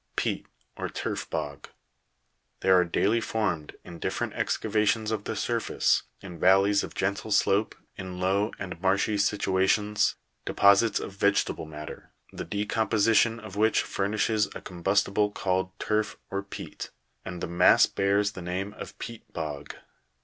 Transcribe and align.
42. 0.15 0.15
Peat, 0.39 0.47
or 0.77 0.89
Turf 0.89 1.29
Bog. 1.29 1.69
There 2.61 2.75
are 2.75 2.83
daily 2.83 3.21
formed, 3.21 3.75
in 3.83 3.99
different 3.99 4.33
excavations 4.33 5.11
of 5.11 5.23
Jihe 5.25 5.37
surface, 5.37 6.01
in 6.21 6.39
valleys 6.39 6.83
of 6.83 6.95
gentle 6.95 7.29
slope, 7.29 7.75
in 7.97 8.19
low 8.19 8.49
and 8.57 8.81
marshy 8.81 9.15
situations, 9.19 10.15
deposits 10.43 10.99
of 10.99 11.11
vegetable 11.13 11.67
matter, 11.67 12.09
the 12.33 12.43
decomposition 12.45 13.39
of 13.39 13.55
which 13.55 13.83
furnishes 13.83 14.47
a 14.55 14.61
combustible 14.61 15.29
called 15.29 15.69
turf 15.77 16.17
or 16.31 16.41
peat, 16.41 16.89
and 17.23 17.39
the 17.39 17.45
mass 17.45 17.85
bears 17.85 18.31
the 18.31 18.41
name 18.41 18.73
of 18.79 18.97
peat 18.97 19.31
bog. 19.31 19.75